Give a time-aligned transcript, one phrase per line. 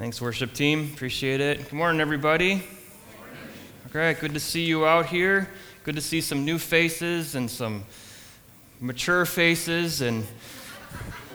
[0.00, 0.90] Thanks, worship team.
[0.94, 1.58] Appreciate it.
[1.58, 2.62] Good morning, everybody.
[3.92, 4.18] Great.
[4.18, 5.50] Good to see you out here.
[5.84, 7.84] Good to see some new faces and some
[8.80, 10.26] mature faces, and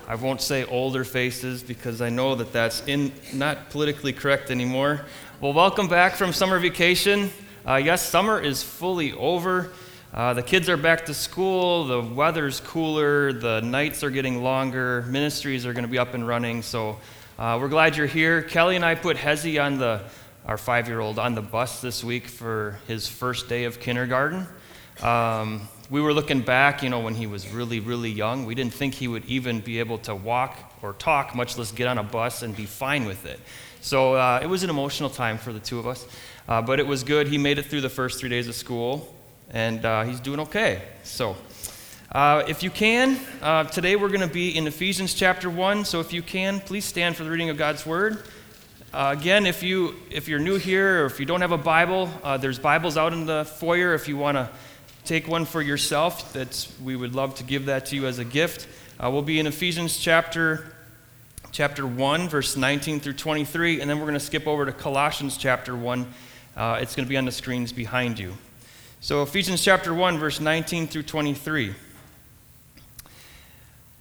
[0.08, 5.06] I won't say older faces because I know that that's in, not politically correct anymore.
[5.42, 7.30] Well, welcome back from summer vacation.
[7.68, 9.74] Uh, yes, summer is fully over.
[10.12, 15.04] Uh, the kids are back to school, the weather's cooler, the nights are getting longer,
[15.04, 16.64] ministries are going to be up and running.
[16.64, 16.98] So
[17.38, 18.42] uh, we're glad you're here.
[18.42, 20.02] Kelly and I put Hezi on the,
[20.46, 24.48] our five year old, on the bus this week for his first day of kindergarten.
[25.02, 28.46] Um, we were looking back, you know, when he was really, really young.
[28.46, 31.88] We didn't think he would even be able to walk or talk, much less get
[31.88, 33.40] on a bus and be fine with it.
[33.82, 36.08] So uh, it was an emotional time for the two of us,
[36.48, 37.28] uh, but it was good.
[37.28, 39.14] He made it through the first three days of school
[39.52, 40.82] and uh, he's doing okay.
[41.04, 41.36] So,
[42.12, 45.86] uh, if you can, uh, today we're going to be in Ephesians chapter 1.
[45.86, 48.24] So, if you can, please stand for the reading of God's word.
[48.94, 52.10] Uh, again, if, you, if you're new here or if you don't have a Bible,
[52.24, 54.50] uh, there's Bibles out in the foyer if you want to
[55.04, 56.32] take one for yourself.
[56.32, 58.68] That's, we would love to give that to you as a gift.
[59.00, 60.74] Uh, we'll be in Ephesians chapter,
[61.52, 65.38] chapter 1, verse 19 through 23, and then we're going to skip over to Colossians
[65.38, 66.02] chapter 1.
[66.56, 68.34] it's going to be on the screens behind you.
[69.02, 71.74] So, Ephesians chapter 1, verse 19 through 23.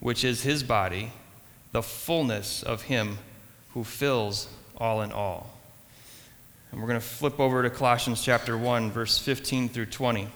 [0.00, 1.12] which is his body,
[1.72, 3.18] the fullness of him
[3.74, 5.50] who fills all in all.
[6.70, 10.28] And we're going to flip over to Colossians chapter 1, verse 15 through 20.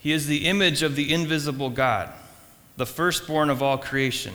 [0.00, 2.10] He is the image of the invisible God,
[2.76, 4.34] the firstborn of all creation.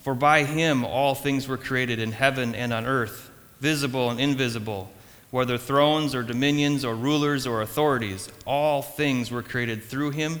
[0.00, 3.28] For by him all things were created in heaven and on earth
[3.60, 4.90] visible and invisible,
[5.30, 10.40] whether thrones or dominions or rulers or authorities, all things were created through him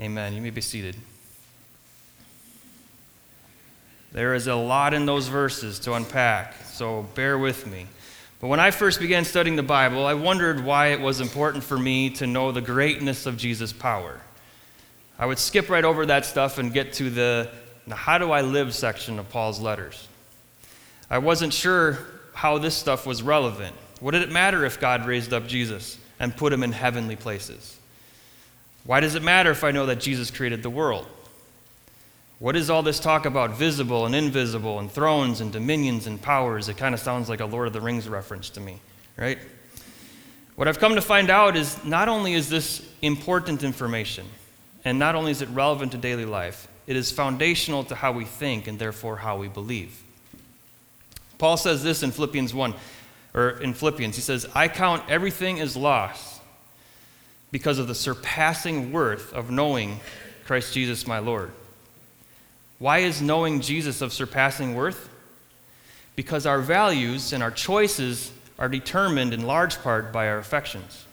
[0.00, 0.32] Amen.
[0.32, 0.96] You may be seated.
[4.12, 7.86] There is a lot in those verses to unpack, so bear with me.
[8.40, 11.78] But when I first began studying the Bible, I wondered why it was important for
[11.78, 14.18] me to know the greatness of Jesus' power.
[15.18, 17.50] I would skip right over that stuff and get to the
[17.90, 20.08] how do I live section of Paul's letters.
[21.10, 21.98] I wasn't sure
[22.32, 23.76] how this stuff was relevant.
[24.00, 27.79] What did it matter if God raised up Jesus and put him in heavenly places?
[28.84, 31.06] Why does it matter if I know that Jesus created the world?
[32.38, 36.68] What is all this talk about visible and invisible and thrones and dominions and powers?
[36.70, 38.78] It kind of sounds like a Lord of the Rings reference to me,
[39.18, 39.38] right?
[40.56, 44.26] What I've come to find out is not only is this important information,
[44.84, 48.24] and not only is it relevant to daily life, it is foundational to how we
[48.24, 50.02] think and therefore how we believe.
[51.36, 52.74] Paul says this in Philippians 1,
[53.34, 54.16] or in Philippians.
[54.16, 56.39] He says, I count everything as loss
[57.50, 60.00] because of the surpassing worth of knowing
[60.46, 61.50] Christ Jesus my Lord.
[62.78, 65.08] Why is knowing Jesus of surpassing worth?
[66.16, 71.04] Because our values and our choices are determined in large part by our affections.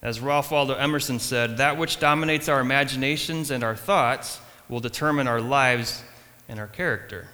[0.00, 5.26] As Ralph Waldo Emerson said, that which dominates our imaginations and our thoughts will determine
[5.26, 6.02] our lives
[6.48, 7.28] and our character.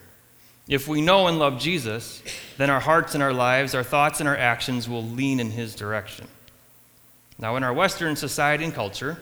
[0.67, 2.23] If we know and love Jesus,
[2.57, 5.75] then our hearts and our lives, our thoughts and our actions will lean in his
[5.75, 6.27] direction.
[7.39, 9.19] Now, in our Western society and culture,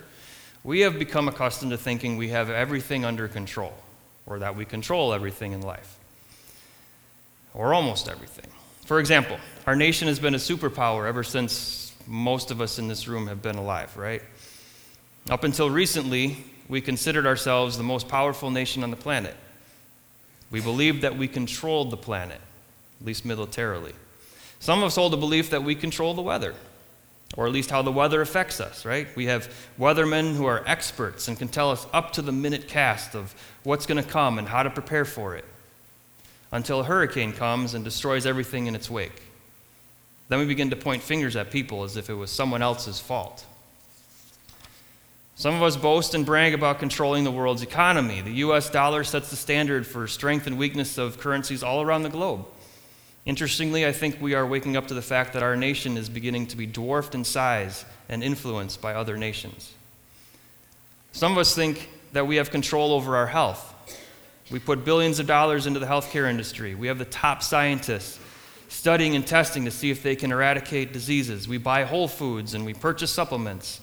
[0.64, 3.74] we have become accustomed to thinking we have everything under control,
[4.26, 5.98] or that we control everything in life,
[7.54, 8.50] or almost everything.
[8.84, 13.08] For example, our nation has been a superpower ever since most of us in this
[13.08, 14.22] room have been alive, right?
[15.30, 19.36] Up until recently, we considered ourselves the most powerful nation on the planet.
[20.50, 22.40] We believed that we controlled the planet,
[23.00, 23.94] at least militarily.
[24.60, 26.54] Some of us hold the belief that we control the weather,
[27.36, 29.08] or at least how the weather affects us, right?
[29.16, 33.14] We have weathermen who are experts and can tell us up to the minute cast
[33.14, 35.44] of what's going to come and how to prepare for it.
[36.52, 39.22] until a hurricane comes and destroys everything in its wake.
[40.28, 43.44] Then we begin to point fingers at people as if it was someone else's fault.
[45.34, 48.20] Some of us boast and brag about controlling the world's economy.
[48.20, 52.10] The US dollar sets the standard for strength and weakness of currencies all around the
[52.10, 52.44] globe.
[53.24, 56.48] Interestingly, I think we are waking up to the fact that our nation is beginning
[56.48, 59.72] to be dwarfed in size and influenced by other nations.
[61.12, 63.68] Some of us think that we have control over our health.
[64.50, 66.74] We put billions of dollars into the healthcare industry.
[66.74, 68.18] We have the top scientists
[68.68, 71.46] studying and testing to see if they can eradicate diseases.
[71.46, 73.80] We buy whole foods and we purchase supplements.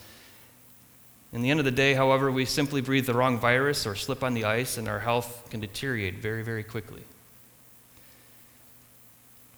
[1.32, 4.24] In the end of the day, however, we simply breathe the wrong virus or slip
[4.24, 7.04] on the ice and our health can deteriorate very, very quickly.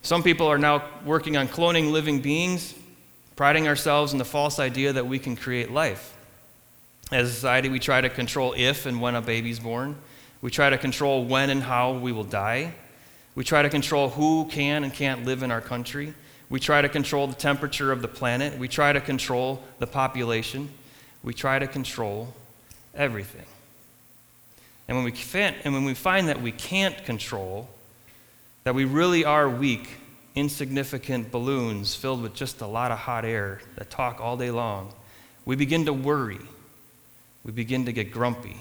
[0.02, 2.74] Some people are now working on cloning living beings,
[3.36, 6.16] priding ourselves in the false idea that we can create life.
[7.12, 9.96] As a society, we try to control if and when a baby's born.
[10.42, 12.74] We try to control when and how we will die.
[13.36, 16.14] We try to control who can and can't live in our country.
[16.50, 18.58] We try to control the temperature of the planet.
[18.58, 20.70] We try to control the population.
[21.24, 22.34] We try to control
[22.96, 23.46] everything.
[24.88, 27.70] And when we, and when we find that we can't control,
[28.64, 29.90] that we really are weak,
[30.36, 34.94] insignificant balloons filled with just a lot of hot air that talk all day long,
[35.46, 36.40] we begin to worry.
[37.44, 38.58] We begin to get grumpy.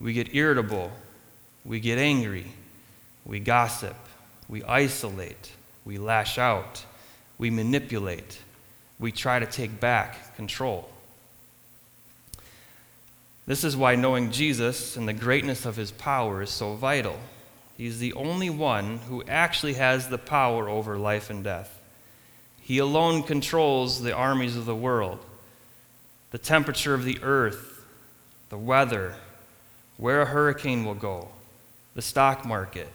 [0.00, 0.90] We get irritable.
[1.64, 2.46] We get angry.
[3.26, 3.96] We gossip.
[4.48, 5.52] We isolate.
[5.84, 6.84] We lash out.
[7.36, 8.38] We manipulate.
[8.98, 10.90] We try to take back control.
[13.46, 17.18] This is why knowing Jesus and the greatness of his power is so vital.
[17.80, 21.80] He's the only one who actually has the power over life and death.
[22.60, 25.18] He alone controls the armies of the world,
[26.30, 27.86] the temperature of the earth,
[28.50, 29.14] the weather,
[29.96, 31.28] where a hurricane will go,
[31.94, 32.90] the stock market,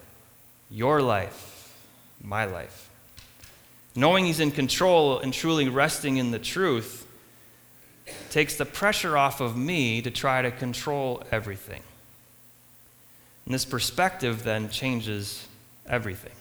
[0.70, 1.76] your life,
[2.22, 2.88] my life.
[3.96, 7.08] Knowing He's in control and truly resting in the truth
[8.30, 11.82] takes the pressure off of me to try to control everything.
[13.46, 15.48] And this perspective then changes
[15.88, 16.32] everything.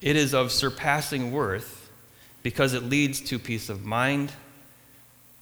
[0.00, 1.90] It is of surpassing worth
[2.42, 4.32] because it leads to peace of mind,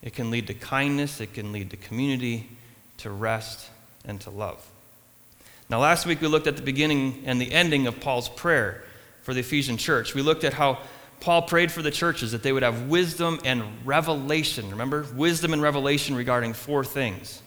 [0.02, 2.48] it can lead to kindness, it can lead to community,
[2.98, 3.68] to rest,
[4.04, 4.64] and to love.
[5.68, 8.84] Now, last week we looked at the beginning and the ending of Paul's prayer
[9.22, 10.14] for the Ephesian church.
[10.14, 10.78] We looked at how
[11.20, 14.70] Paul prayed for the churches that they would have wisdom and revelation.
[14.70, 15.06] Remember?
[15.14, 17.40] Wisdom and revelation regarding four things.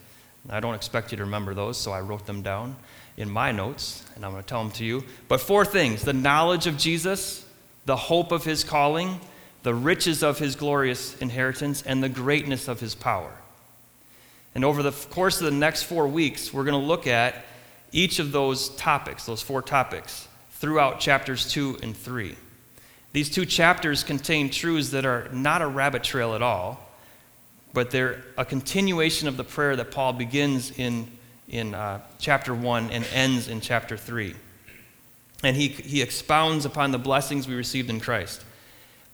[0.49, 2.75] I don't expect you to remember those, so I wrote them down
[3.17, 5.03] in my notes, and I'm going to tell them to you.
[5.27, 7.45] But four things the knowledge of Jesus,
[7.85, 9.19] the hope of his calling,
[9.63, 13.31] the riches of his glorious inheritance, and the greatness of his power.
[14.55, 17.45] And over the course of the next four weeks, we're going to look at
[17.91, 22.35] each of those topics, those four topics, throughout chapters two and three.
[23.11, 26.86] These two chapters contain truths that are not a rabbit trail at all
[27.77, 31.11] but they're a continuation of the prayer that Paul begins in,
[31.47, 34.33] in uh, chapter 1 and ends in chapter 3.
[35.43, 38.43] And he, he expounds upon the blessings we received in Christ.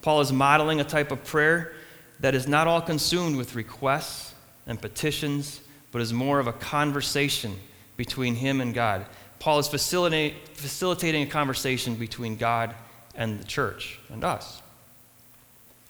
[0.01, 1.73] Paul is modeling a type of prayer
[2.21, 4.33] that is not all consumed with requests
[4.65, 5.59] and petitions,
[5.91, 7.59] but is more of a conversation
[7.97, 9.05] between him and God.
[9.39, 12.73] Paul is facilitate, facilitating a conversation between God
[13.13, 14.61] and the church and us.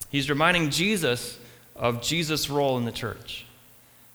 [0.10, 1.38] He's reminding Jesus
[1.76, 3.46] of Jesus' role in the church?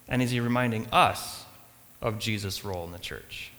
[0.08, 1.44] And is he reminding us
[2.00, 3.50] of Jesus' role in the church?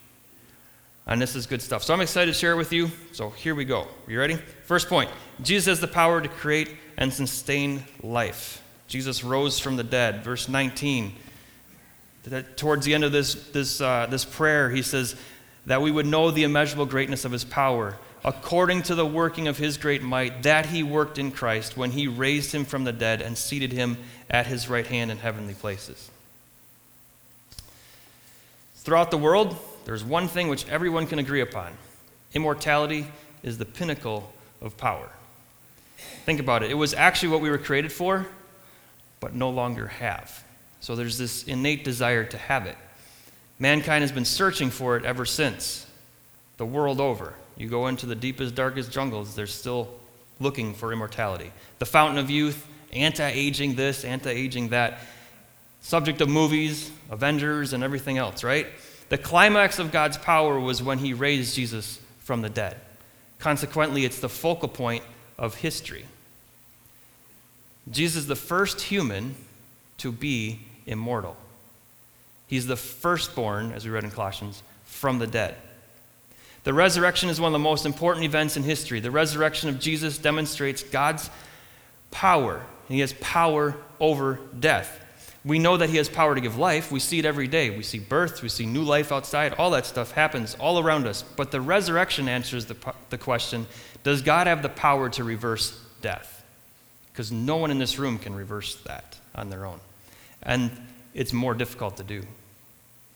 [1.05, 1.83] And this is good stuff.
[1.83, 2.91] So I'm excited to share it with you.
[3.13, 3.81] So here we go.
[3.81, 4.35] Are you ready?
[4.65, 5.09] First point
[5.41, 8.61] Jesus has the power to create and sustain life.
[8.87, 10.23] Jesus rose from the dead.
[10.23, 11.13] Verse 19.
[12.55, 15.15] Towards the end of this, this, uh, this prayer, he says,
[15.65, 19.57] that we would know the immeasurable greatness of his power according to the working of
[19.57, 23.21] his great might, that he worked in Christ when he raised him from the dead
[23.21, 23.97] and seated him
[24.29, 26.09] at his right hand in heavenly places.
[28.75, 31.73] Throughout the world, there's one thing which everyone can agree upon
[32.33, 33.07] immortality
[33.41, 35.09] is the pinnacle of power.
[36.25, 36.71] Think about it.
[36.71, 38.27] It was actually what we were created for,
[39.19, 40.43] but no longer have.
[40.79, 42.77] So there's this innate desire to have it.
[43.57, 45.85] Mankind has been searching for it ever since,
[46.57, 47.33] the world over.
[47.59, 49.89] You go into the deepest, darkest jungles, they're still
[50.39, 51.51] looking for immortality.
[51.77, 55.01] The fountain of youth, anti aging this, anti aging that.
[55.81, 58.67] Subject of movies, Avengers, and everything else, right?
[59.09, 62.77] The climax of God's power was when he raised Jesus from the dead.
[63.39, 65.03] Consequently, it's the focal point
[65.37, 66.05] of history.
[67.91, 69.35] Jesus is the first human
[69.97, 71.35] to be immortal.
[72.47, 75.55] He's the firstborn, as we read in Colossians, from the dead.
[76.63, 78.99] The resurrection is one of the most important events in history.
[78.99, 81.29] The resurrection of Jesus demonstrates God's
[82.11, 84.99] power, and He has power over death.
[85.45, 86.91] We know that He has power to give life.
[86.91, 87.69] We see it every day.
[87.69, 89.53] We see birth, we see new life outside.
[89.53, 91.23] All that stuff happens all around us.
[91.23, 92.75] But the resurrection answers the,
[93.09, 93.65] the question
[94.03, 96.43] Does God have the power to reverse death?
[97.11, 99.79] Because no one in this room can reverse that on their own.
[100.43, 100.71] And
[101.13, 102.23] it's more difficult to do.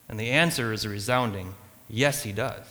[0.07, 1.55] And the answer is a resounding
[1.89, 2.63] yes, He does.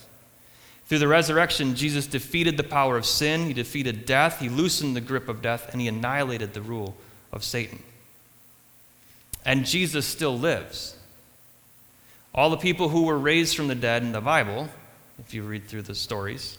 [0.92, 5.00] Through the resurrection, Jesus defeated the power of sin, he defeated death, he loosened the
[5.00, 6.94] grip of death, and he annihilated the rule
[7.32, 7.82] of Satan.
[9.42, 10.94] And Jesus still lives.
[12.34, 14.68] All the people who were raised from the dead in the Bible,
[15.18, 16.58] if you read through the stories,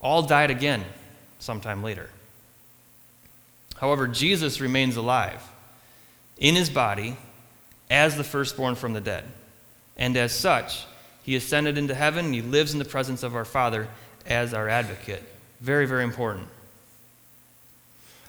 [0.00, 0.84] all died again
[1.38, 2.10] sometime later.
[3.76, 5.40] However, Jesus remains alive
[6.36, 7.16] in his body
[7.88, 9.22] as the firstborn from the dead.
[9.96, 10.84] And as such,
[11.26, 13.88] he ascended into heaven he lives in the presence of our Father
[14.26, 15.24] as our advocate.
[15.60, 16.46] Very, very important.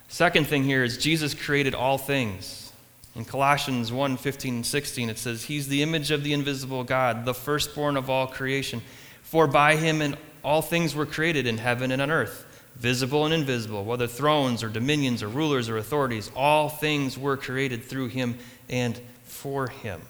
[0.08, 2.72] Second thing here is Jesus created all things.
[3.14, 7.24] In Colossians 1 15 and 16, it says, He's the image of the invisible God,
[7.24, 8.82] the firstborn of all creation.
[9.22, 13.32] For by him and all things were created in heaven and on earth, visible and
[13.32, 18.36] invisible, whether thrones or dominions or rulers or authorities, all things were created through him
[18.68, 20.00] and for him.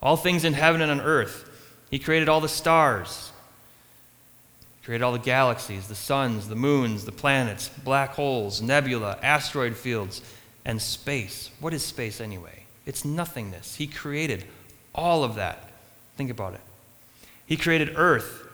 [0.00, 1.50] All things in heaven and on earth
[1.92, 3.30] he created all the stars,
[4.80, 9.76] he created all the galaxies, the suns, the moons, the planets, black holes, nebula, asteroid
[9.76, 10.22] fields,
[10.64, 11.50] and space.
[11.60, 12.64] What is space anyway?
[12.86, 13.76] It's nothingness.
[13.76, 14.46] He created
[14.94, 15.70] all of that.
[16.16, 16.62] Think about it.
[17.44, 18.48] He created earth,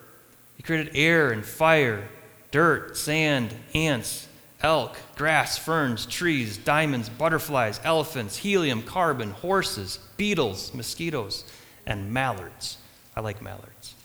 [0.56, 2.08] He created air and fire,
[2.50, 4.26] dirt, sand, ants,
[4.64, 11.44] elk, grass, ferns, trees, diamonds, butterflies, elephants, helium, carbon, horses, beetles, mosquitoes,
[11.86, 12.78] and mallards.
[13.18, 13.96] I like mallards.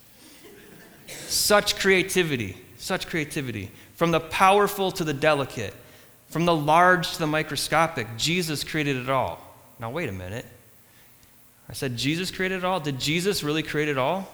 [1.28, 3.70] Such creativity, such creativity.
[3.94, 5.76] From the powerful to the delicate,
[6.30, 9.40] from the large to the microscopic, Jesus created it all.
[9.80, 10.48] Now, wait a minute.
[11.70, 12.80] I said, Jesus created it all?
[12.80, 14.28] Did Jesus really create it all?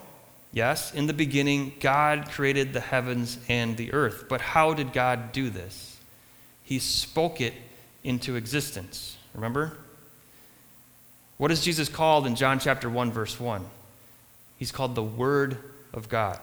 [0.50, 4.30] Yes, in the beginning, God created the heavens and the earth.
[4.30, 5.98] But how did God do this?
[6.64, 7.52] He spoke it
[8.02, 9.18] into existence.
[9.34, 9.76] Remember?
[11.36, 13.66] What is Jesus called in John chapter 1, verse 1?
[14.60, 15.56] He's called the Word
[15.94, 16.38] of God.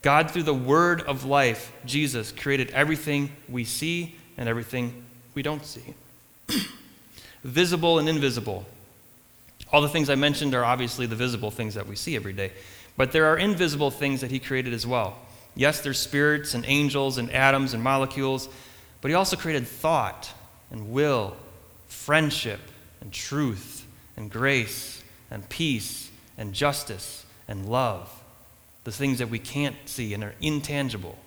[0.00, 5.04] God, through the Word of life, Jesus, created everything we see and everything
[5.34, 5.94] we don't see.
[7.44, 8.64] Visible and invisible.
[9.70, 12.50] All the things I mentioned are obviously the visible things that we see every day.
[12.96, 15.18] But there are invisible things that He created as well.
[15.54, 18.48] Yes, there's spirits and angels and atoms and molecules,
[19.02, 20.32] but He also created thought
[20.70, 21.36] and will,
[21.88, 22.60] friendship
[23.02, 26.07] and truth and grace and peace
[26.38, 28.10] and justice and love,
[28.84, 31.18] the things that we can't see and are intangible.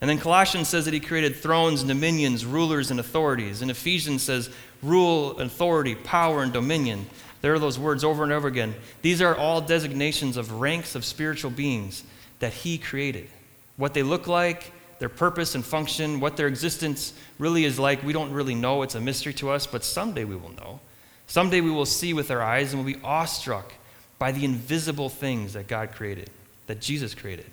[0.00, 3.62] And then Colossians says that he created thrones, dominions, rulers, and authorities.
[3.62, 4.50] And Ephesians says
[4.82, 7.06] rule, authority, power, and dominion.
[7.40, 8.74] There are those words over and over again.
[9.00, 12.04] These are all designations of ranks of spiritual beings
[12.40, 13.28] that he created.
[13.76, 18.12] What they look like, their purpose and function, what their existence really is like, we
[18.12, 18.82] don't really know.
[18.82, 20.80] It's a mystery to us, but someday we will know.
[21.26, 23.72] Someday we will see with our eyes and we'll be awestruck
[24.18, 26.30] by the invisible things that God created,
[26.66, 27.46] that Jesus created.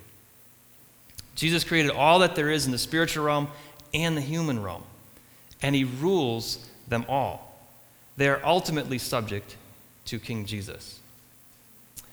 [1.34, 3.48] Jesus created all that there is in the spiritual realm
[3.94, 4.84] and the human realm,
[5.62, 7.58] and he rules them all.
[8.16, 9.56] They are ultimately subject
[10.06, 11.00] to King Jesus.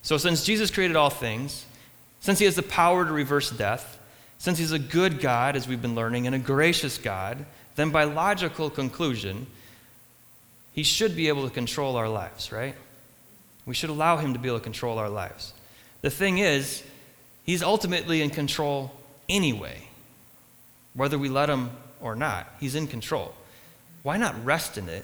[0.02, 1.66] So, since Jesus created all things,
[2.22, 4.00] since he has the power to reverse death,
[4.38, 8.06] since he's a good God, as we've been learning, and a gracious God, then by
[8.06, 9.48] logical conclusion,
[10.80, 12.74] he should be able to control our lives, right?
[13.66, 15.52] We should allow Him to be able to control our lives.
[16.00, 16.82] The thing is,
[17.44, 18.94] He's ultimately in control
[19.28, 19.90] anyway,
[20.94, 22.48] whether we let Him or not.
[22.62, 23.34] He's in control.
[24.04, 25.04] Why not rest in it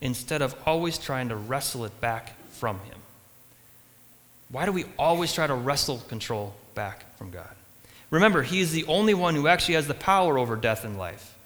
[0.00, 2.98] instead of always trying to wrestle it back from Him?
[4.48, 7.54] Why do we always try to wrestle control back from God?
[8.10, 11.38] Remember, He is the only one who actually has the power over death and life.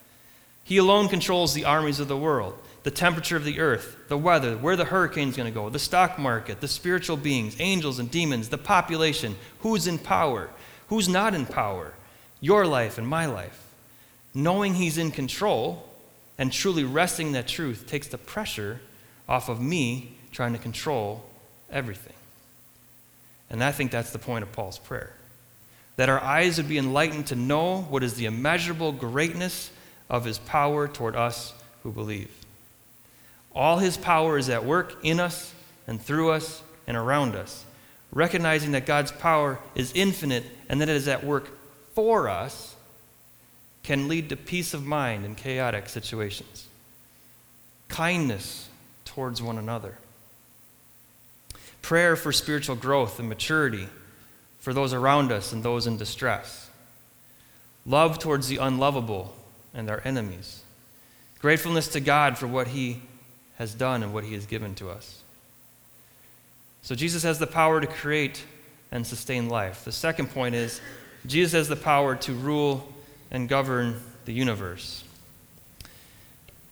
[0.65, 4.57] He alone controls the armies of the world the temperature of the earth, the weather,
[4.57, 8.49] where the hurricane's going to go, the stock market, the spiritual beings, angels and demons,
[8.49, 10.51] the population, who's in power,
[10.87, 11.95] who's not in power,
[12.41, 13.75] your life and my life.
[14.35, 15.89] Knowing He's in control
[16.39, 18.81] and truly resting that truth takes the pressure
[19.29, 21.25] off of me trying to control
[21.69, 22.15] everything.
[23.51, 25.13] And I think that's the point of Paul's prayer.
[25.97, 29.73] That our eyes would be enlightened to know what is the immeasurable greatness
[30.09, 31.53] of his power toward us
[31.83, 32.31] who believe.
[33.57, 35.55] All his power is at work in us
[35.87, 37.65] and through us and around us,
[38.13, 41.49] recognizing that God's power is infinite and that it is at work
[41.95, 42.77] for us,
[43.83, 46.67] can lead to peace of mind in chaotic situations,
[47.89, 48.69] kindness
[49.07, 49.97] towards one another,
[51.81, 53.89] prayer for spiritual growth and maturity
[54.59, 56.69] for those around us and those in distress,
[57.87, 59.35] love towards the unlovable
[59.73, 60.63] and our enemies,
[61.39, 63.01] gratefulness to God for what He
[63.57, 65.23] has done and what He has given to us.
[66.83, 68.45] So Jesus has the power to create
[68.93, 69.85] and sustain life.
[69.85, 70.81] The second point is
[71.27, 72.87] Jesus has the power to rule
[73.31, 75.03] and govern the universe.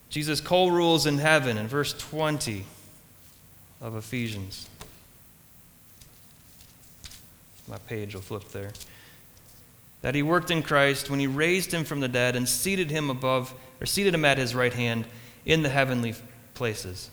[0.09, 2.65] Jesus co rules in heaven in verse 20
[3.81, 4.69] of Ephesians.
[7.67, 8.71] My page will flip there.
[10.03, 13.11] That he worked in Christ when he raised him from the dead and seated him
[13.11, 15.07] above, or seated him at his right hand
[15.45, 16.15] in the heavenly
[16.55, 17.11] places.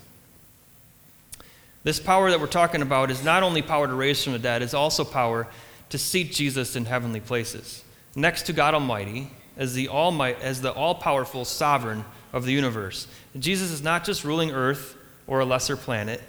[1.83, 4.61] This power that we're talking about is not only power to raise from the dead,
[4.61, 5.47] it's also power
[5.89, 7.83] to seat Jesus in heavenly places,
[8.15, 13.07] next to God Almighty, as the, almighty, as the all-powerful sovereign of the universe.
[13.37, 14.95] Jesus is not just ruling earth
[15.27, 16.21] or a lesser planet.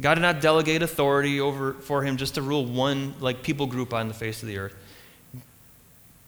[0.00, 3.94] God did not delegate authority over for him just to rule one like people group
[3.94, 4.74] on the face of the earth.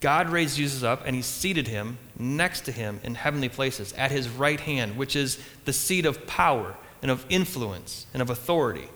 [0.04, 4.10] God raised Jesus up and he seated him next to him in heavenly places at
[4.10, 8.90] his right hand, which is the seat of power and of influence and of authority.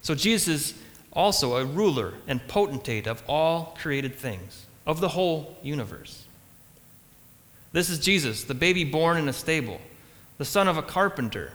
[0.00, 0.74] So Jesus is
[1.12, 6.24] also a ruler and potentate of all created things, of the whole universe.
[7.72, 9.78] This is Jesus, the baby born in a stable,
[10.38, 11.52] the son of a carpenter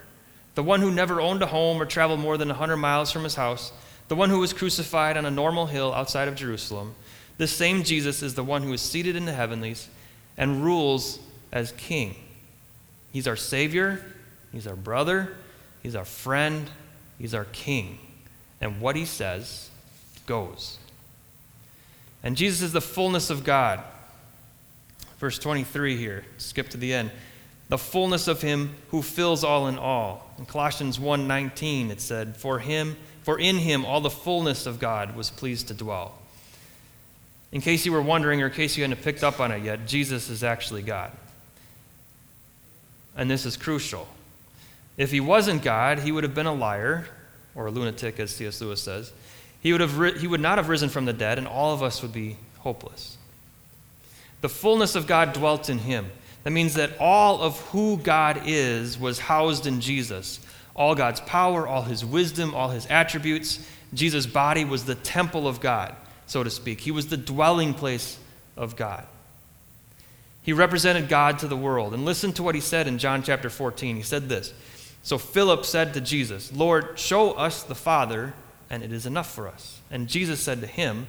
[0.54, 3.36] the one who never owned a home or traveled more than 100 miles from his
[3.36, 3.72] house,
[4.10, 6.94] the one who was crucified on a normal hill outside of Jerusalem,
[7.42, 9.90] this same Jesus is the one who is seated in the heavenlies
[10.38, 11.18] and rules
[11.52, 12.14] as king.
[13.12, 14.06] He's our Savior,
[14.52, 15.36] He's our brother,
[15.82, 16.70] He's our friend,
[17.18, 17.98] He's our king.
[18.62, 19.72] And what He says
[20.28, 20.78] goes.
[22.22, 23.80] And Jesus is the fullness of God.
[25.18, 27.10] Verse 23 here, skip to the end
[27.70, 30.30] the fullness of him who fills all in all.
[30.38, 35.16] In Colossians 1:19 it said, "For him, for in him all the fullness of God
[35.16, 36.21] was pleased to dwell."
[37.52, 39.86] In case you were wondering or in case you hadn't picked up on it yet,
[39.86, 41.12] Jesus is actually God.
[43.16, 44.08] And this is crucial.
[44.98, 47.08] If he wasn't God, he would have been a liar
[47.56, 48.62] or a lunatic as C.S.
[48.62, 49.12] Lewis says.
[49.62, 52.02] He would, have he would not have risen from the dead and all of us
[52.02, 53.18] would be hopeless.
[54.42, 56.12] The fullness of God dwelt in him.
[56.44, 60.40] That means that all of who God is was housed in Jesus.
[60.76, 63.68] All God's power, all his wisdom, all his attributes.
[63.94, 65.96] Jesus' body was the temple of God,
[66.32, 66.80] so to speak.
[66.80, 68.18] He was the dwelling place
[68.56, 69.06] of God.
[70.42, 71.94] He represented God to the world.
[71.94, 73.98] And listen to what he said in John chapter 14.
[73.98, 74.54] He said this
[75.04, 78.34] So Philip said to Jesus, Lord, show us the Father,
[78.70, 79.82] and it is enough for us.
[79.92, 81.08] And Jesus said to him,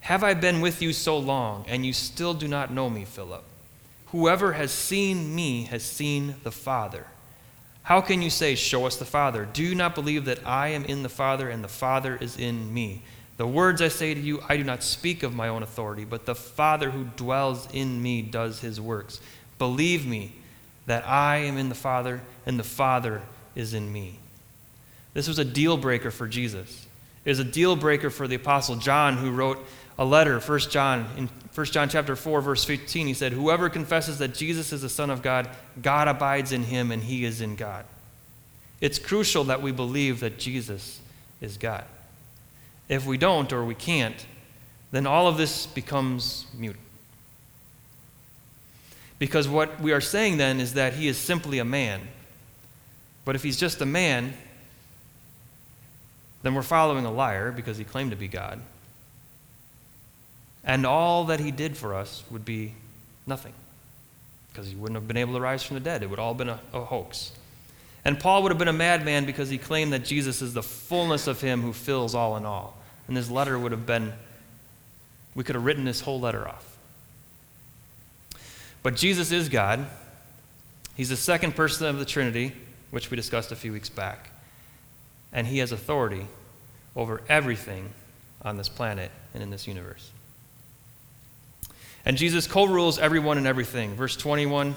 [0.00, 3.44] Have I been with you so long, and you still do not know me, Philip?
[4.06, 7.06] Whoever has seen me has seen the Father.
[7.82, 9.44] How can you say, Show us the Father?
[9.44, 12.72] Do you not believe that I am in the Father and the Father is in
[12.72, 13.02] me?
[13.36, 16.24] The words I say to you, I do not speak of my own authority, but
[16.24, 19.20] the Father who dwells in me does his works.
[19.58, 20.32] Believe me
[20.86, 23.20] that I am in the Father and the Father
[23.54, 24.18] is in me.
[25.12, 26.86] This was a deal breaker for Jesus.
[27.24, 29.66] It was a deal breaker for the Apostle John, who wrote
[29.98, 34.18] a letter, 1 John, in 1 John chapter 4, verse 15, he said, Whoever confesses
[34.18, 35.48] that Jesus is the Son of God,
[35.80, 37.86] God abides in him and he is in God.
[38.80, 41.00] It's crucial that we believe that Jesus
[41.40, 41.84] is God.
[42.88, 44.26] If we don't or we can't,
[44.92, 46.76] then all of this becomes mute.
[49.18, 52.00] Because what we are saying then is that he is simply a man.
[53.24, 54.34] But if he's just a man,
[56.42, 58.60] then we're following a liar because he claimed to be God
[60.66, 62.74] and all that he did for us would be
[63.26, 63.52] nothing
[64.50, 66.02] because he wouldn't have been able to rise from the dead.
[66.02, 67.30] It would all have been a, a, hoax.
[68.06, 71.26] And Paul would have been a madman because he claimed that Jesus is the fullness
[71.26, 72.78] of him who fills all in all.
[73.08, 74.12] And this letter would have been,
[75.34, 76.76] we could have written this whole letter off.
[78.84, 79.84] But Jesus is God.
[80.96, 82.52] He's the second person of the Trinity,
[82.92, 84.30] which we discussed a few weeks back.
[85.32, 86.28] And he has authority
[86.94, 87.90] over everything
[88.40, 90.12] on this planet and in this universe.
[92.04, 93.96] And Jesus co rules everyone and everything.
[93.96, 94.76] Verse 21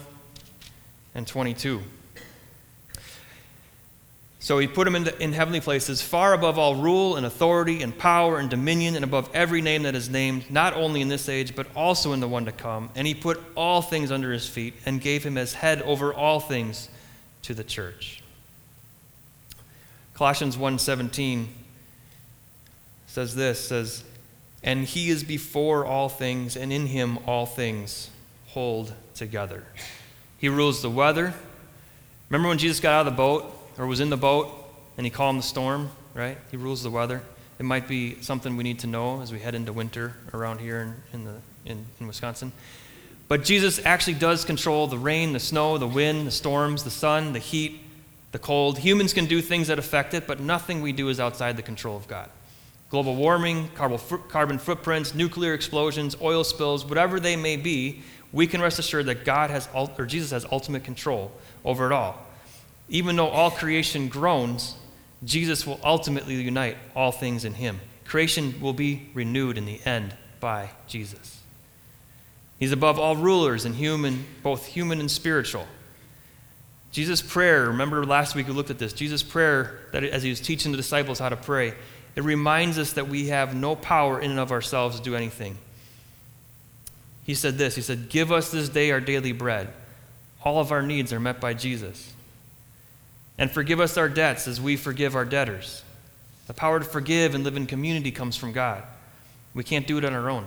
[1.13, 1.84] and 22.
[4.41, 7.82] So he put him in, the, in heavenly places, far above all rule and authority
[7.82, 11.28] and power and dominion, and above every name that is named, not only in this
[11.28, 12.89] age, but also in the one to come.
[12.95, 16.39] And he put all things under his feet and gave him as head over all
[16.39, 16.89] things
[17.43, 18.23] to the church.
[20.13, 21.47] Colossians 1:17
[23.08, 24.04] says this says,
[24.63, 28.10] And he is before all things, and in him all things
[28.47, 29.65] hold together.
[30.38, 31.34] He rules the weather.
[32.30, 34.50] Remember when Jesus got out of the boat, or was in the boat,
[34.98, 36.38] and he calmed the storm, right?
[36.52, 37.24] He rules the weather.
[37.58, 40.82] It might be something we need to know as we head into winter around here
[40.82, 42.52] in, in, the, in, in Wisconsin.
[43.30, 47.32] But Jesus actually does control the rain, the snow, the wind, the storms, the sun,
[47.32, 47.80] the heat,
[48.32, 48.80] the cold.
[48.80, 51.96] Humans can do things that affect it, but nothing we do is outside the control
[51.96, 52.30] of God.
[52.89, 58.02] Global warming, carbon footprints, nuclear explosions, oil spills, whatever they may be,
[58.34, 61.32] we can rest assured that God has, or Jesus has ultimate control
[61.63, 62.26] over it all.
[62.89, 64.75] Even though all creation groans,
[65.23, 67.80] Jesus will ultimately unite all things in him.
[68.06, 71.39] Creation will be renewed in the end by Jesus.
[72.58, 75.67] He's above all rulers and human, both human and spiritual.
[76.91, 78.93] Jesus' prayer, remember last week we looked at this.
[78.93, 81.73] Jesus' prayer, that as he was teaching the disciples how to pray,
[82.15, 85.58] it reminds us that we have no power in and of ourselves to do anything.
[87.25, 89.71] He said this He said, Give us this day our daily bread.
[90.43, 92.13] All of our needs are met by Jesus.
[93.39, 95.82] And forgive us our debts as we forgive our debtors.
[96.47, 98.84] The power to forgive and live in community comes from God.
[99.54, 100.45] We can't do it on our own.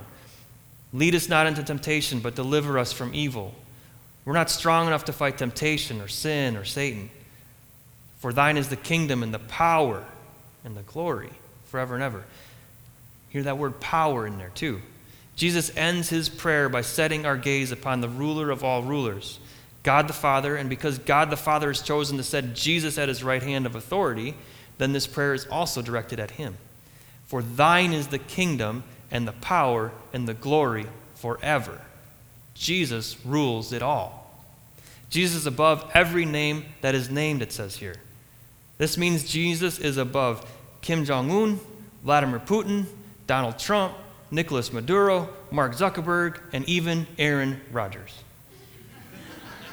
[0.93, 3.55] Lead us not into temptation, but deliver us from evil.
[4.25, 7.09] We're not strong enough to fight temptation or sin or Satan.
[8.19, 10.05] For thine is the kingdom and the power
[10.63, 11.31] and the glory
[11.65, 12.23] forever and ever.
[13.29, 14.81] Hear that word power in there too.
[15.35, 19.39] Jesus ends his prayer by setting our gaze upon the ruler of all rulers,
[19.83, 23.23] God the Father, and because God the Father has chosen to set Jesus at his
[23.23, 24.33] right hand of authority,
[24.77, 26.57] then this prayer is also directed at him.
[27.25, 31.81] For thine is the kingdom and the power and the glory forever.
[32.53, 34.31] Jesus rules it all.
[35.09, 37.95] Jesus is above every name that is named, it says here.
[38.77, 40.49] This means Jesus is above
[40.81, 41.59] Kim Jong un,
[42.03, 42.85] Vladimir Putin,
[43.27, 43.93] Donald Trump,
[44.31, 48.22] Nicolas Maduro, Mark Zuckerberg, and even Aaron Rodgers.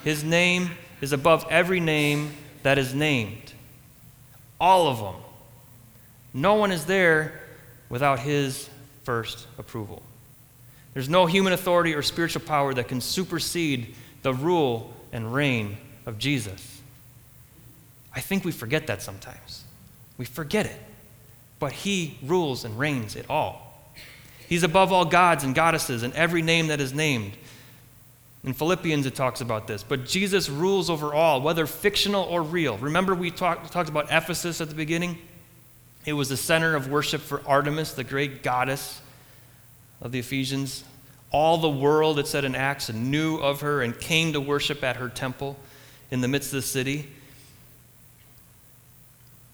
[0.05, 2.33] His name is above every name
[2.63, 3.53] that is named.
[4.61, 5.23] All of them.
[6.33, 7.41] No one is there
[7.89, 8.69] without his
[9.05, 10.03] first approval.
[10.95, 16.19] There's no human authority or spiritual power that can supersede the rule and reign of
[16.19, 16.81] Jesus.
[18.15, 19.65] I think we forget that sometimes.
[20.19, 20.77] We forget it.
[21.59, 23.93] But he rules and reigns it all.
[24.49, 27.33] He's above all gods and goddesses and every name that is named.
[28.43, 29.83] In Philippians, it talks about this.
[29.83, 32.79] But Jesus rules over all, whether fictional or real.
[32.79, 35.19] Remember, we talk, talked about Ephesus at the beginning?
[36.07, 39.03] It was the center of worship for Artemis, the great goddess
[40.01, 40.85] of the Ephesians.
[41.31, 44.97] All the world, it said in Acts, knew of her and came to worship at
[44.97, 45.57] her temple
[46.11, 47.09] in the midst of the city.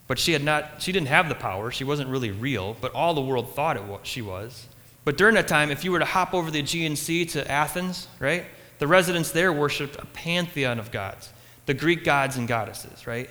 [0.06, 1.72] But she had not, she didn't have the power.
[1.72, 4.68] She wasn't really real, but all the world thought it was, she was.
[5.04, 8.06] But during that time, if you were to hop over the Aegean Sea to Athens,
[8.20, 8.44] right,
[8.78, 11.30] the residents there worshiped a pantheon of gods,
[11.66, 13.30] the Greek gods and goddesses, right?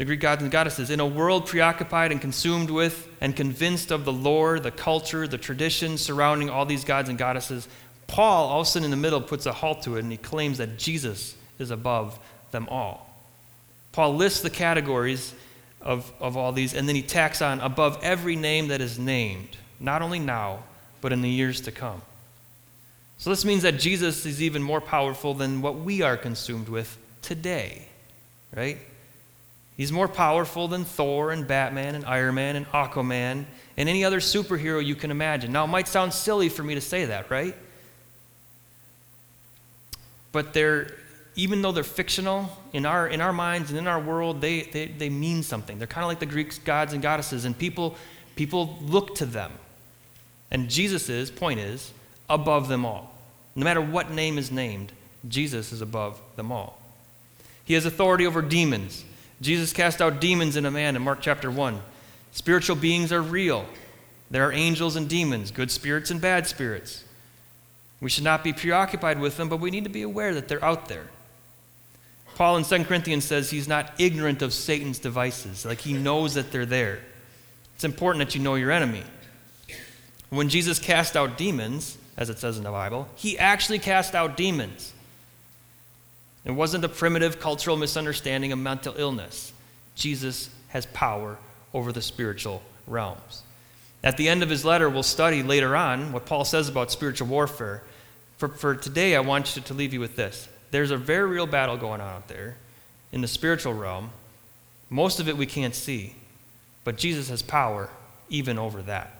[0.00, 4.06] the Greek gods and goddesses, in a world preoccupied and consumed with and convinced of
[4.06, 7.68] the lore, the culture, the traditions surrounding all these gods and goddesses,
[8.06, 10.16] Paul, all of a sudden in the middle, puts a halt to it and he
[10.16, 12.18] claims that Jesus is above
[12.50, 13.14] them all.
[13.92, 15.34] Paul lists the categories
[15.82, 19.58] of, of all these, and then he tacks on above every name that is named,
[19.78, 20.60] not only now,
[21.02, 22.00] but in the years to come.
[23.20, 26.96] So this means that Jesus is even more powerful than what we are consumed with
[27.20, 27.86] today,
[28.56, 28.78] right?
[29.76, 33.44] He's more powerful than Thor and Batman and Iron Man and Aquaman
[33.76, 35.52] and any other superhero you can imagine.
[35.52, 37.54] Now, it might sound silly for me to say that, right?
[40.32, 40.90] But they're,
[41.36, 44.86] even though they're fictional, in our, in our minds and in our world, they, they,
[44.86, 45.76] they mean something.
[45.76, 47.96] They're kind of like the Greek gods and goddesses, and people,
[48.34, 49.52] people look to them.
[50.50, 51.92] And Jesus' point is
[52.30, 53.12] above them all.
[53.54, 54.92] No matter what name is named,
[55.28, 56.78] Jesus is above them all.
[57.64, 59.04] He has authority over demons.
[59.42, 61.80] Jesus cast out demons in a man in Mark chapter 1.
[62.32, 63.66] Spiritual beings are real.
[64.30, 67.04] There are angels and demons, good spirits and bad spirits.
[68.00, 70.64] We should not be preoccupied with them, but we need to be aware that they're
[70.64, 71.06] out there.
[72.36, 76.52] Paul in 2 Corinthians says he's not ignorant of Satan's devices, like he knows that
[76.52, 77.00] they're there.
[77.74, 79.02] It's important that you know your enemy.
[80.30, 84.36] When Jesus cast out demons, as it says in the Bible, he actually cast out
[84.36, 84.92] demons.
[86.44, 89.52] It wasn't a primitive cultural misunderstanding of mental illness.
[89.94, 91.38] Jesus has power
[91.74, 93.42] over the spiritual realms.
[94.04, 97.28] At the end of his letter, we'll study later on what Paul says about spiritual
[97.28, 97.82] warfare.
[98.38, 100.48] For, for today, I want you to leave you with this.
[100.70, 102.56] There's a very real battle going on out there
[103.12, 104.10] in the spiritual realm.
[104.88, 106.14] Most of it we can't see,
[106.84, 107.88] but but Jesus has power
[108.28, 109.19] even over that.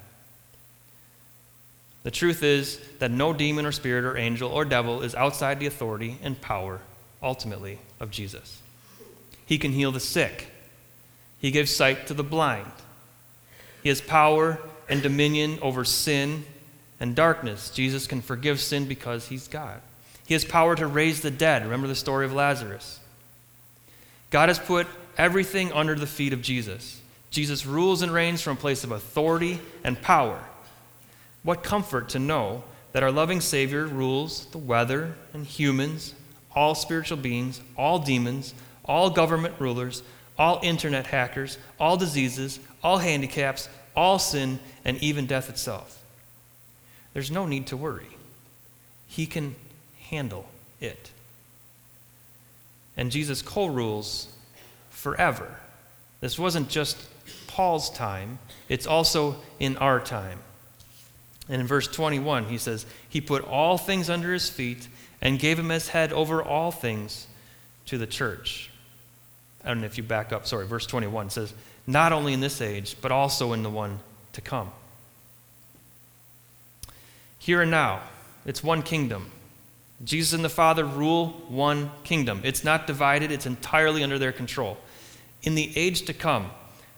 [2.02, 5.66] The truth is that no demon or spirit or angel or devil is outside the
[5.66, 6.80] authority and power,
[7.22, 8.62] ultimately, of Jesus.
[9.44, 10.48] He can heal the sick,
[11.40, 12.70] He gives sight to the blind.
[13.82, 14.58] He has power
[14.88, 16.44] and dominion over sin
[16.98, 17.70] and darkness.
[17.70, 19.80] Jesus can forgive sin because He's God.
[20.26, 21.62] He has power to raise the dead.
[21.62, 23.00] Remember the story of Lazarus.
[24.30, 24.86] God has put
[25.18, 27.00] everything under the feet of Jesus.
[27.30, 30.40] Jesus rules and reigns from a place of authority and power.
[31.42, 36.14] What comfort to know that our loving Savior rules the weather and humans,
[36.54, 40.02] all spiritual beings, all demons, all government rulers,
[40.38, 46.02] all internet hackers, all diseases, all handicaps, all sin, and even death itself.
[47.12, 48.08] There's no need to worry.
[49.06, 49.54] He can
[50.08, 50.46] handle
[50.80, 51.10] it.
[52.96, 54.28] And Jesus co rules
[54.90, 55.60] forever.
[56.20, 56.98] This wasn't just
[57.46, 60.40] Paul's time, it's also in our time.
[61.50, 64.86] And in verse 21, he says, He put all things under his feet
[65.20, 67.26] and gave him as head over all things
[67.86, 68.70] to the church.
[69.64, 71.52] I don't know if you back up, sorry, verse 21 says,
[71.88, 73.98] Not only in this age, but also in the one
[74.32, 74.70] to come.
[77.40, 78.02] Here and now,
[78.46, 79.30] it's one kingdom.
[80.04, 82.40] Jesus and the Father rule one kingdom.
[82.44, 84.78] It's not divided, it's entirely under their control.
[85.42, 86.50] In the age to come,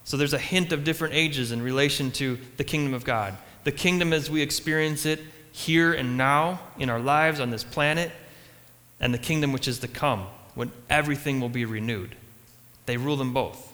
[0.04, 3.36] so there's a hint of different ages in relation to the kingdom of God.
[3.64, 5.20] The kingdom as we experience it
[5.52, 8.10] here and now in our lives on this planet,
[8.98, 12.16] and the kingdom which is to come, when everything will be renewed.
[12.86, 13.72] They rule them both.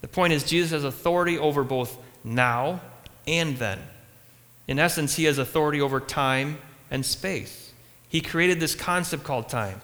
[0.00, 2.80] The point is, Jesus has authority over both now
[3.26, 3.78] and then.
[4.66, 6.58] In essence, he has authority over time
[6.90, 7.72] and space.
[8.08, 9.80] He created this concept called time,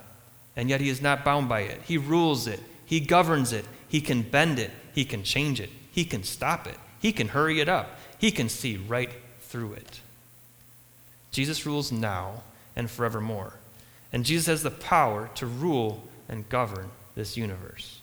[0.55, 1.83] and yet he is not bound by it.
[1.83, 6.05] He rules it, he governs it, he can bend it, he can change it, he
[6.05, 9.11] can stop it, he can hurry it up, he can see right
[9.57, 10.01] through it.
[11.31, 12.43] Jesus rules now
[12.77, 13.55] and forevermore.
[14.13, 18.03] And Jesus has the power to rule and govern this universe.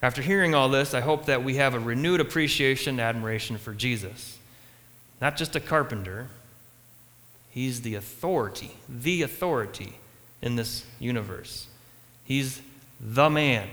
[0.00, 3.74] After hearing all this, I hope that we have a renewed appreciation and admiration for
[3.74, 4.38] Jesus.
[5.20, 6.28] Not just a carpenter,
[7.50, 9.98] he's the authority, the authority
[10.40, 11.66] in this universe.
[12.24, 12.62] He's
[12.98, 13.68] the man,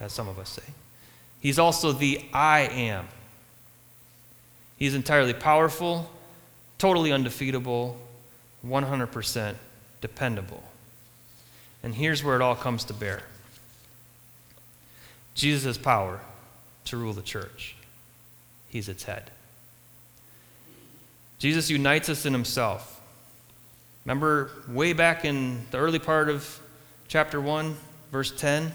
[0.00, 0.72] as some of us say.
[1.40, 3.08] He's also the I am.
[4.76, 6.10] He's entirely powerful,
[6.78, 7.98] totally undefeatable,
[8.64, 9.54] 100%
[10.00, 10.62] dependable.
[11.82, 13.22] And here's where it all comes to bear.
[15.34, 16.20] Jesus has power
[16.86, 17.76] to rule the church,
[18.68, 19.30] He's its head.
[21.38, 23.00] Jesus unites us in Himself.
[24.04, 26.60] Remember, way back in the early part of
[27.08, 27.76] chapter 1,
[28.12, 28.72] verse 10,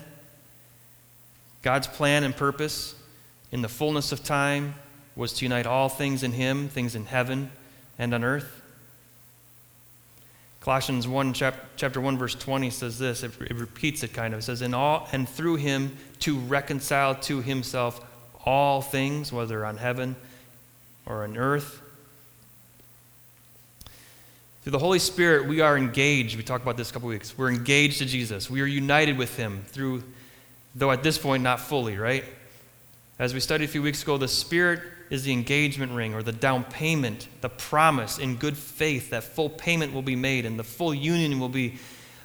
[1.62, 2.96] God's plan and purpose
[3.52, 4.76] in the fullness of time
[5.16, 7.52] was to unite all things in Him, things in heaven
[7.98, 8.62] and on earth.
[10.62, 13.24] Colossians 1, chapter 1, verse 20 says this.
[13.24, 14.42] It, it repeats it kind of.
[14.42, 18.00] It says, in all, And through him to reconcile to himself
[18.46, 20.16] all things, whether on heaven
[21.08, 21.82] or on earth.
[24.62, 26.38] Through the Holy Spirit, we are engaged.
[26.38, 27.36] We talked about this a couple weeks.
[27.36, 28.48] We're engaged to Jesus.
[28.48, 30.04] We are united with him through,
[30.76, 32.24] though at this point, not fully, right?
[33.18, 36.32] As we studied a few weeks ago, the Spirit is the engagement ring or the
[36.32, 40.64] down payment, the promise in good faith that full payment will be made and the
[40.64, 41.76] full union will be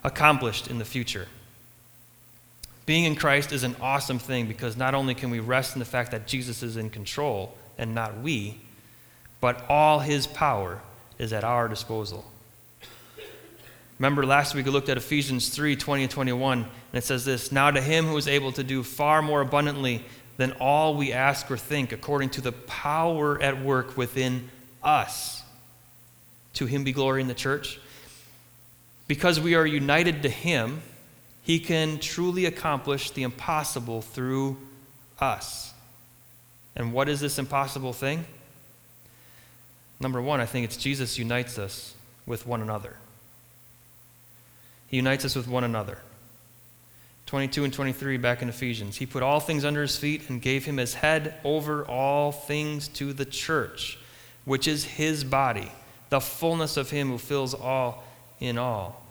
[0.04, 1.26] accomplished in the future.
[2.86, 5.84] Being in Christ is an awesome thing because not only can we rest in the
[5.84, 8.60] fact that Jesus is in control and not we,
[9.40, 10.80] but all his power
[11.18, 12.24] is at our disposal.
[13.98, 17.50] Remember last week we looked at Ephesians 3 20 and 21, and it says this
[17.50, 20.04] Now to him who is able to do far more abundantly
[20.36, 24.50] than all we ask or think, according to the power at work within
[24.82, 25.42] us.
[26.54, 27.80] To him be glory in the church.
[29.08, 30.82] Because we are united to him,
[31.42, 34.56] he can truly accomplish the impossible through
[35.20, 35.72] us.
[36.74, 38.26] And what is this impossible thing?
[40.00, 41.94] Number one, I think it's Jesus unites us
[42.26, 42.96] with one another.
[44.88, 46.00] He unites us with one another.
[47.26, 48.96] 22 and 23 back in Ephesians.
[48.96, 52.86] He put all things under his feet and gave him as head over all things
[52.88, 53.98] to the church,
[54.44, 55.70] which is his body,
[56.08, 58.04] the fullness of him who fills all
[58.38, 59.04] in all.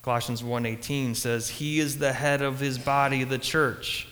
[0.00, 4.08] Colossians 1:18 says he is the head of his body, the church.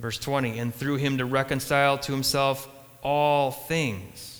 [0.00, 2.68] Verse 20, and through him to reconcile to himself
[3.02, 4.37] all things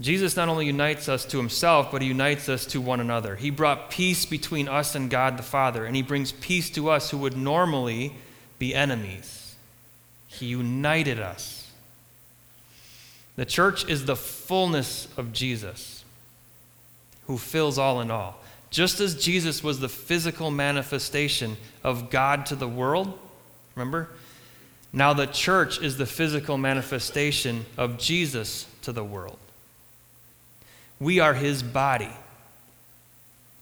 [0.00, 3.36] Jesus not only unites us to himself, but he unites us to one another.
[3.36, 7.10] He brought peace between us and God the Father, and he brings peace to us
[7.10, 8.14] who would normally
[8.58, 9.54] be enemies.
[10.26, 11.70] He united us.
[13.36, 16.04] The church is the fullness of Jesus,
[17.26, 18.40] who fills all in all.
[18.70, 23.16] Just as Jesus was the physical manifestation of God to the world,
[23.76, 24.08] remember?
[24.92, 29.38] Now the church is the physical manifestation of Jesus to the world.
[31.04, 32.08] We are his body.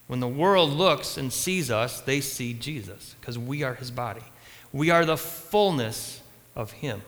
[0.07, 4.23] When the world looks and sees us, they see Jesus because we are his body.
[4.73, 6.23] We are the fullness
[6.55, 7.03] of him.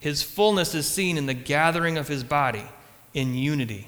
[0.00, 2.64] His fullness is seen in the gathering of his body
[3.14, 3.86] in unity.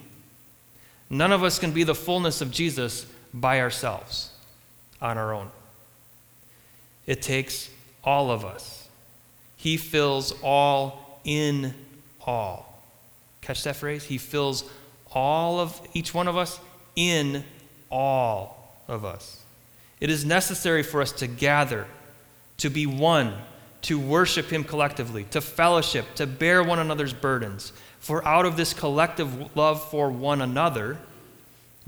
[1.11, 4.31] None of us can be the fullness of Jesus by ourselves,
[5.03, 5.51] on our own.
[7.05, 7.69] It takes
[8.05, 8.89] all of us.
[9.57, 11.75] He fills all in
[12.25, 12.81] all.
[13.41, 14.05] Catch that phrase?
[14.05, 14.63] He fills
[15.13, 16.61] all of each one of us
[16.95, 17.45] in
[17.91, 19.43] all of us.
[20.01, 21.87] It is necessary for us to gather,
[22.59, 23.35] to be one,
[23.83, 27.73] to worship Him collectively, to fellowship, to bear one another's burdens.
[28.01, 30.99] For out of this collective love for one another,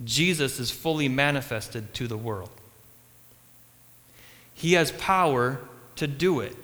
[0.04, 2.50] Jesus is fully manifested to the world.
[4.54, 5.60] He has power
[5.96, 6.56] to do it.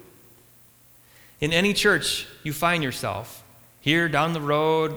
[1.40, 3.42] In any church you find yourself,
[3.80, 4.96] here down the road,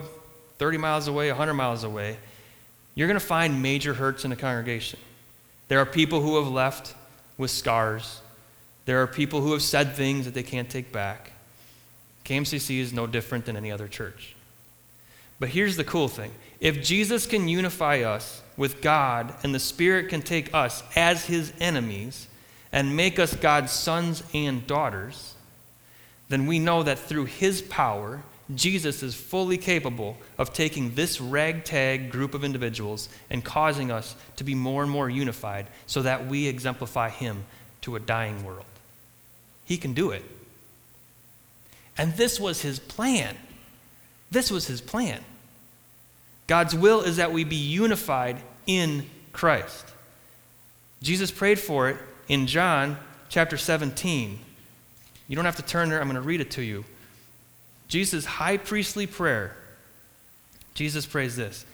[0.58, 2.18] 30 miles away, 100 miles away,
[2.94, 4.98] you're going to find major hurts in the congregation.
[5.68, 6.94] There are people who have left
[7.36, 8.20] with scars.
[8.84, 11.32] There are people who have said things that they can't take back.
[12.24, 14.34] KMCC is no different than any other church.
[15.40, 20.08] But here's the cool thing if Jesus can unify us with God and the Spirit
[20.08, 22.26] can take us as his enemies
[22.72, 25.34] and make us God's sons and daughters,
[26.28, 28.22] then we know that through his power,
[28.54, 34.44] Jesus is fully capable of taking this ragtag group of individuals and causing us to
[34.44, 37.44] be more and more unified so that we exemplify Him
[37.82, 38.64] to a dying world.
[39.64, 40.24] He can do it.
[41.98, 43.36] And this was His plan.
[44.30, 45.22] This was His plan.
[46.46, 49.84] God's will is that we be unified in Christ.
[51.02, 52.96] Jesus prayed for it in John
[53.28, 54.38] chapter 17.
[55.28, 56.86] You don't have to turn there, I'm going to read it to you.
[57.88, 59.56] Jesus' high priestly prayer,
[60.74, 61.64] Jesus prays this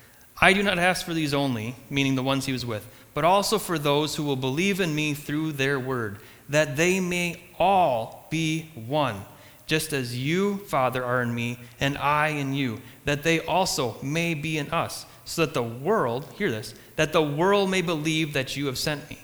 [0.40, 3.59] I do not ask for these only, meaning the ones he was with, but also
[3.59, 8.70] for those who will believe in me through their word, that they may all be
[8.74, 9.22] one,
[9.66, 14.35] just as you, Father, are in me, and I in you, that they also may
[14.35, 18.57] be in us, so that the world, hear this, that the world may believe that
[18.57, 19.18] you have sent me.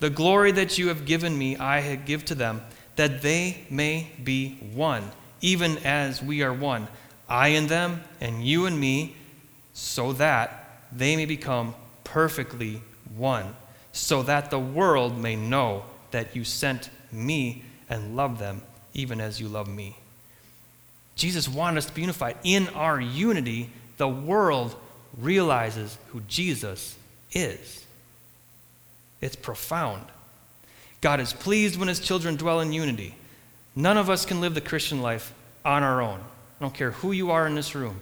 [0.00, 2.62] The glory that you have given me, I give to them,
[2.96, 6.88] that they may be one even as we are one,
[7.28, 9.16] I and them, and you and me,
[9.74, 11.74] so that they may become
[12.04, 12.82] perfectly
[13.16, 13.54] one,
[13.92, 18.62] so that the world may know that you sent me and love them
[18.94, 19.96] even as you love me.
[21.14, 22.36] Jesus wanted us to be unified.
[22.44, 24.74] In our unity, the world
[25.18, 26.96] realizes who Jesus
[27.32, 27.84] is.
[29.20, 30.04] It's profound.
[31.00, 33.14] God is pleased when his children dwell in unity.
[33.78, 35.32] None of us can live the Christian life
[35.64, 36.18] on our own.
[36.18, 38.00] I don't care who you are in this room.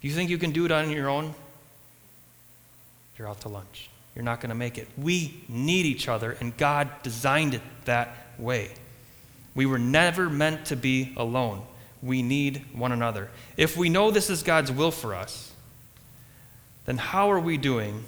[0.00, 1.34] Do you think you can do it on your own?
[3.18, 3.90] You're out to lunch.
[4.14, 4.86] You're not going to make it.
[4.96, 8.70] We need each other, and God designed it that way.
[9.56, 11.62] We were never meant to be alone.
[12.00, 13.28] We need one another.
[13.56, 15.50] If we know this is God's will for us,
[16.84, 18.04] then how are we doing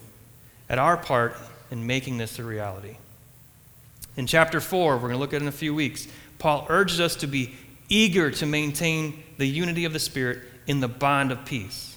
[0.69, 1.37] at our part
[1.73, 2.99] in making this a reality?
[4.17, 6.07] In chapter 4, we're going to look at in a few weeks,
[6.45, 7.55] Paul urges us to be
[7.89, 11.97] eager to maintain the unity of the Spirit in the bond of peace.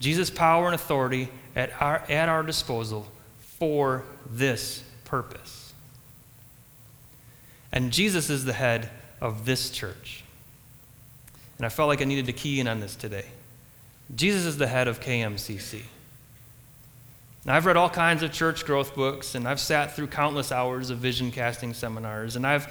[0.00, 3.06] Jesus' power and authority at our, at our disposal
[3.38, 5.72] for this purpose.
[7.72, 10.24] And Jesus is the head of this church.
[11.56, 13.24] And I felt like I needed to key in on this today.
[14.14, 15.84] Jesus is the head of KMCC.
[17.46, 20.90] Now, I've read all kinds of church growth books, and I've sat through countless hours
[20.90, 22.70] of vision casting seminars, and I've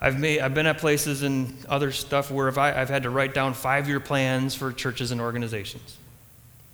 [0.00, 3.34] I've, made, I've been at places and other stuff where I've, I've had to write
[3.34, 5.96] down five year plans for churches and organizations.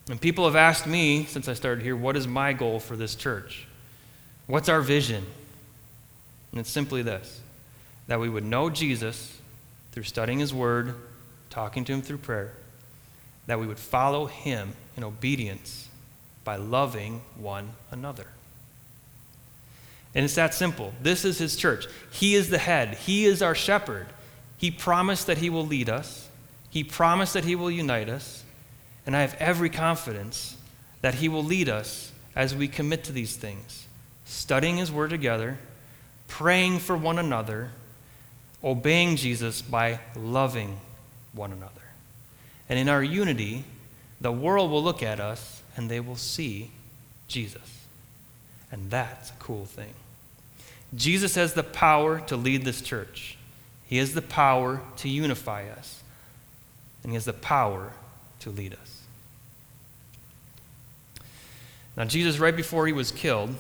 [0.09, 3.15] And people have asked me since I started here, what is my goal for this
[3.15, 3.67] church?
[4.47, 5.25] What's our vision?
[6.51, 7.41] And it's simply this
[8.09, 9.39] that we would know Jesus
[9.93, 10.95] through studying his word,
[11.51, 12.53] talking to him through prayer,
[13.47, 15.89] that we would follow him in obedience
[16.45, 18.27] by loving one another.
[20.15, 20.93] And it's that simple.
[21.01, 21.87] This is his church.
[22.11, 24.07] He is the head, he is our shepherd.
[24.59, 26.29] He promised that he will lead us,
[26.73, 28.45] He promised that He will unite us,
[29.05, 30.57] and I have every confidence
[31.03, 33.87] that He will lead us as we commit to these things,
[34.25, 35.59] studying His Word together,
[36.29, 37.73] praying for one another,
[38.65, 40.81] obeying Jesus by loving
[41.35, 41.83] one another.
[42.71, 43.65] And in our unity,
[44.19, 46.71] the world will look at us and they will see
[47.29, 47.82] Jesus.
[48.73, 49.93] And that's a cool thing.
[50.95, 53.37] Jesus has the power to lead this church.
[53.87, 56.03] He has the power to unify us.
[57.03, 57.93] And He has the power
[58.41, 59.03] to lead us.
[61.97, 63.55] Now, Jesus, right before He was killed,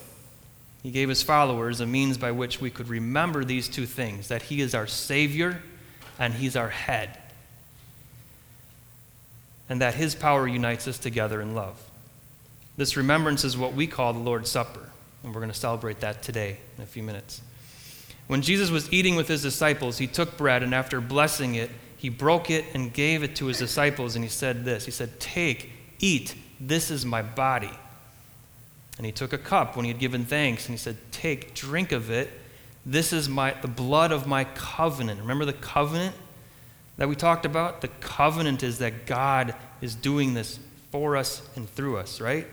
[0.82, 4.42] He gave His followers a means by which we could remember these two things that
[4.42, 5.62] He is our Savior
[6.18, 7.18] and He's our head.
[9.68, 11.78] And that His power unites us together in love.
[12.78, 14.91] This remembrance is what we call the Lord's Supper.
[15.22, 17.42] And we're going to celebrate that today in a few minutes.
[18.26, 22.08] When Jesus was eating with his disciples, he took bread and after blessing it, he
[22.08, 24.16] broke it and gave it to his disciples.
[24.16, 27.70] And he said this He said, Take, eat, this is my body.
[28.96, 31.92] And he took a cup when he had given thanks and he said, Take, drink
[31.92, 32.30] of it.
[32.84, 35.20] This is my, the blood of my covenant.
[35.20, 36.16] Remember the covenant
[36.96, 37.80] that we talked about?
[37.80, 40.58] The covenant is that God is doing this
[40.90, 42.46] for us and through us, right?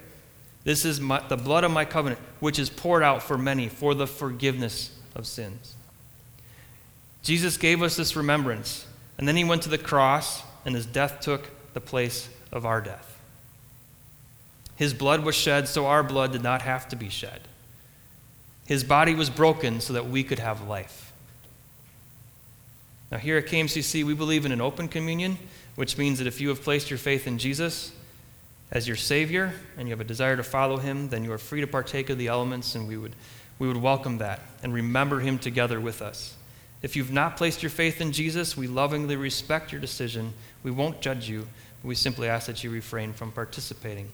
[0.63, 3.93] This is my, the blood of my covenant, which is poured out for many for
[3.93, 5.75] the forgiveness of sins.
[7.23, 8.85] Jesus gave us this remembrance,
[9.17, 12.81] and then he went to the cross, and his death took the place of our
[12.81, 13.19] death.
[14.75, 17.41] His blood was shed so our blood did not have to be shed.
[18.65, 21.11] His body was broken so that we could have life.
[23.11, 25.37] Now, here at KMCC, we believe in an open communion,
[25.75, 27.91] which means that if you have placed your faith in Jesus,
[28.71, 31.61] as your Savior and you have a desire to follow Him, then you are free
[31.61, 33.15] to partake of the elements, and we would,
[33.57, 36.35] we would welcome that and remember Him together with us.
[36.81, 40.33] If you've not placed your faith in Jesus, we lovingly respect your decision.
[40.63, 41.47] We won't judge you,
[41.83, 44.09] we simply ask that you refrain from participating.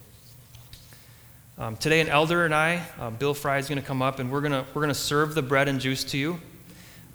[1.57, 4.31] Um, today, an elder and I, uh, Bill Fry, is going to come up, and
[4.31, 6.39] we're going we're gonna serve the bread and juice to you.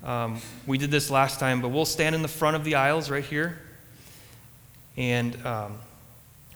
[0.02, 3.10] Um, we did this last time, but we'll stand in the front of the aisles
[3.10, 3.58] right here.
[4.96, 5.78] And um,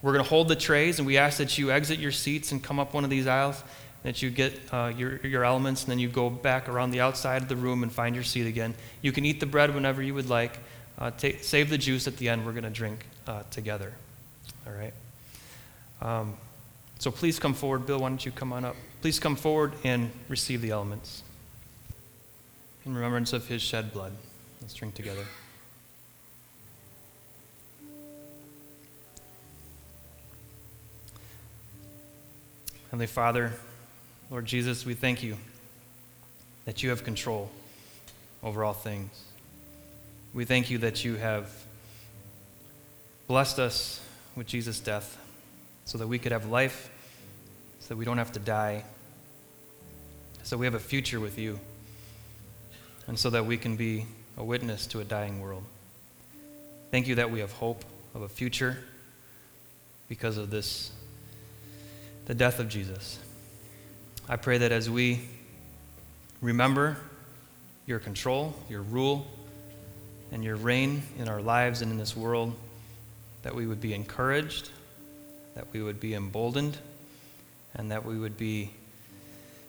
[0.04, 2.62] we're going to hold the trays, and we ask that you exit your seats and
[2.62, 3.64] come up one of these aisles,
[4.02, 7.40] that you get uh, your, your elements, and then you go back around the outside
[7.40, 8.74] of the room and find your seat again.
[9.00, 10.58] You can eat the bread whenever you would like.
[10.98, 12.44] Uh, take, save the juice at the end.
[12.44, 13.94] We're going to drink uh, together.
[14.66, 14.92] All right?
[16.02, 16.36] Um,
[16.98, 17.86] so please come forward.
[17.86, 18.76] Bill, why don't you come on up?
[19.00, 21.22] Please come forward and receive the elements
[22.84, 24.12] in remembrance of his shed blood.
[24.60, 25.24] Let's drink together.
[32.94, 33.52] Heavenly Father,
[34.30, 35.36] Lord Jesus, we thank you
[36.64, 37.50] that you have control
[38.40, 39.10] over all things.
[40.32, 41.50] We thank you that you have
[43.26, 44.00] blessed us
[44.36, 45.18] with Jesus' death
[45.84, 46.88] so that we could have life,
[47.80, 48.84] so that we don't have to die,
[50.44, 51.58] so we have a future with you,
[53.08, 55.64] and so that we can be a witness to a dying world.
[56.92, 57.84] Thank you that we have hope
[58.14, 58.78] of a future
[60.08, 60.92] because of this
[62.26, 63.18] the death of Jesus.
[64.28, 65.20] I pray that as we
[66.40, 66.96] remember
[67.86, 69.26] your control, your rule,
[70.32, 72.54] and your reign in our lives and in this world,
[73.42, 74.70] that we would be encouraged,
[75.54, 76.78] that we would be emboldened,
[77.74, 78.70] and that we would be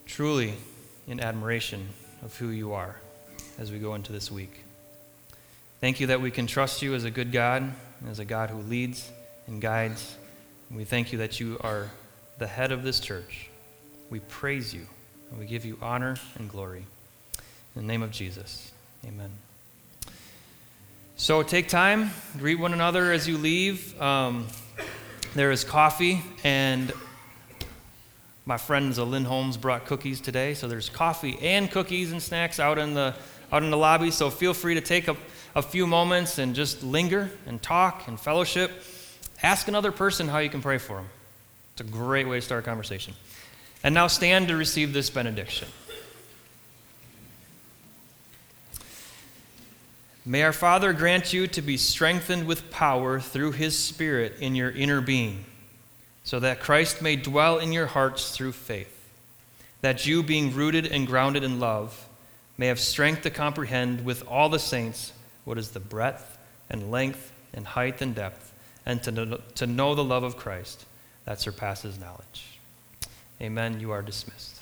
[0.06, 0.54] truly
[1.08, 1.90] in admiration
[2.24, 2.96] of who you are
[3.60, 4.64] as we go into this week.
[5.82, 7.72] Thank you that we can trust you as a good God,
[8.08, 9.12] as a God who leads
[9.48, 10.16] and guides.
[10.72, 11.92] we thank you that you are
[12.38, 13.50] the head of this church.
[14.10, 14.86] We praise you
[15.30, 16.86] and we give you honor and glory.
[17.76, 18.72] In the name of Jesus,
[19.06, 19.32] amen.
[21.18, 24.00] So take time, greet one another as you leave.
[24.02, 24.48] Um,
[25.34, 26.92] there is coffee, and
[28.46, 30.54] my friend Lynn Holmes brought cookies today.
[30.54, 33.16] So there's coffee and cookies and snacks out in the
[33.52, 34.12] out in the lobby.
[34.12, 35.16] So feel free to take a,
[35.56, 38.72] a few moments and just linger and talk and fellowship.
[39.42, 41.10] Ask another person how you can pray for them.
[41.78, 43.16] It's a great way to start a conversation.
[43.84, 45.68] And now stand to receive this benediction.
[50.26, 54.72] May our Father grant you to be strengthened with power through his Spirit in your
[54.72, 55.44] inner being,
[56.24, 59.10] so that Christ may dwell in your hearts through faith,
[59.82, 62.08] that you, being rooted and grounded in love,
[62.58, 65.12] may have strength to comprehend with all the saints
[65.44, 66.38] what is the breadth
[66.70, 68.54] and length and height and depth,
[68.86, 70.86] and to know, the love of Christ
[71.26, 72.60] that surpasses knowledge.
[73.42, 73.80] Amen.
[73.80, 74.55] You are dismissed.